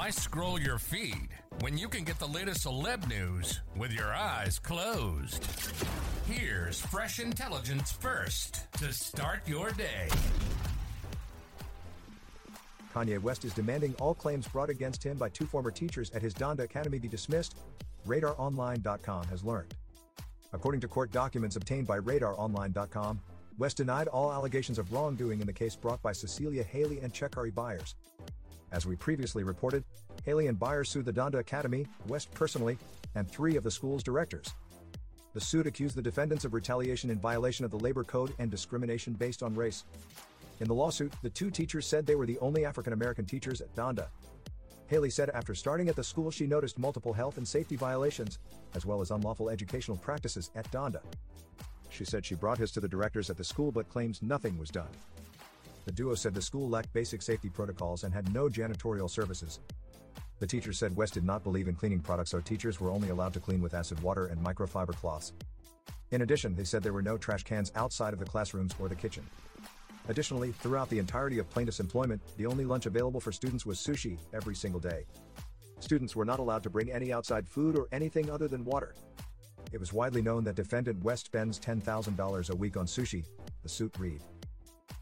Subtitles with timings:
[0.00, 1.28] Why scroll your feed
[1.60, 5.46] when you can get the latest celeb news with your eyes closed?
[6.26, 10.08] Here's fresh intelligence first to start your day.
[12.94, 16.32] Kanye West is demanding all claims brought against him by two former teachers at his
[16.32, 17.58] Donda Academy be dismissed,
[18.06, 19.74] RadarOnline.com has learned.
[20.54, 23.20] According to court documents obtained by RadarOnline.com,
[23.58, 27.54] West denied all allegations of wrongdoing in the case brought by Cecilia Haley and Chekari
[27.54, 27.94] Byers.
[28.72, 29.84] As we previously reported,
[30.24, 32.78] Haley and Byers sued the Donda Academy, West personally,
[33.14, 34.52] and three of the school's directors.
[35.32, 39.12] The suit accused the defendants of retaliation in violation of the labor code and discrimination
[39.14, 39.84] based on race.
[40.60, 43.74] In the lawsuit, the two teachers said they were the only African American teachers at
[43.74, 44.08] Donda.
[44.88, 48.40] Haley said after starting at the school, she noticed multiple health and safety violations,
[48.74, 51.00] as well as unlawful educational practices at Donda.
[51.90, 54.68] She said she brought his to the directors at the school but claims nothing was
[54.68, 54.90] done.
[55.86, 59.60] The duo said the school lacked basic safety protocols and had no janitorial services.
[60.38, 63.34] The teacher said West did not believe in cleaning products, so teachers were only allowed
[63.34, 65.32] to clean with acid water and microfiber cloths.
[66.12, 68.94] In addition, they said there were no trash cans outside of the classrooms or the
[68.94, 69.24] kitchen.
[70.08, 74.18] Additionally, throughout the entirety of plaintiff's employment, the only lunch available for students was sushi
[74.32, 75.04] every single day.
[75.78, 78.94] Students were not allowed to bring any outside food or anything other than water.
[79.72, 83.24] It was widely known that defendant West spends $10,000 a week on sushi,
[83.62, 84.20] the suit read.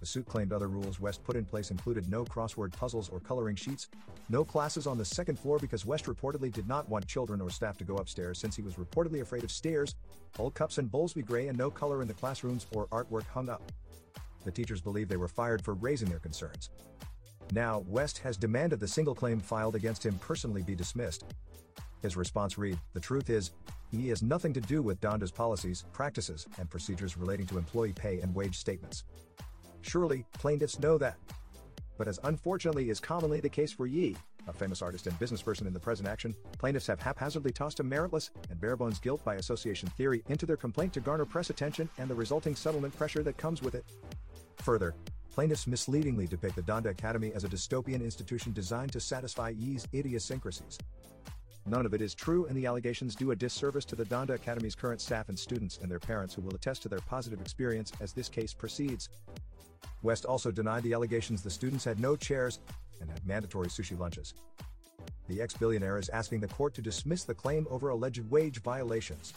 [0.00, 3.56] The suit claimed other rules West put in place included no crossword puzzles or coloring
[3.56, 3.88] sheets,
[4.28, 7.76] no classes on the second floor because West reportedly did not want children or staff
[7.78, 9.96] to go upstairs since he was reportedly afraid of stairs,
[10.38, 13.48] all cups and bowls be gray and no color in the classrooms or artwork hung
[13.48, 13.72] up.
[14.44, 16.70] The teachers believe they were fired for raising their concerns.
[17.52, 21.24] Now, West has demanded the single claim filed against him personally be dismissed.
[22.02, 23.50] His response read The truth is,
[23.90, 28.20] he has nothing to do with Donda's policies, practices, and procedures relating to employee pay
[28.20, 29.04] and wage statements.
[29.82, 31.16] Surely, plaintiffs know that.
[31.96, 34.16] But as unfortunately is commonly the case for Ye,
[34.46, 38.30] a famous artist and businessperson in the present action, plaintiffs have haphazardly tossed a meritless
[38.50, 42.14] and barebones guilt by association theory into their complaint to garner press attention and the
[42.14, 43.84] resulting settlement pressure that comes with it.
[44.62, 44.94] Further,
[45.30, 50.78] plaintiffs misleadingly depict the Donda Academy as a dystopian institution designed to satisfy Ye's idiosyncrasies.
[51.68, 54.74] None of it is true, and the allegations do a disservice to the Donda Academy's
[54.74, 58.12] current staff and students and their parents who will attest to their positive experience as
[58.12, 59.10] this case proceeds.
[60.02, 62.60] West also denied the allegations the students had no chairs
[63.00, 64.32] and had mandatory sushi lunches.
[65.28, 69.34] The ex billionaire is asking the court to dismiss the claim over alleged wage violations.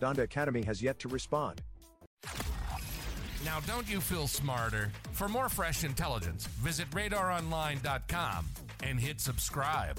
[0.00, 1.60] Donda Academy has yet to respond.
[3.44, 4.90] Now, don't you feel smarter?
[5.12, 8.46] For more fresh intelligence, visit radaronline.com
[8.84, 9.98] and hit subscribe.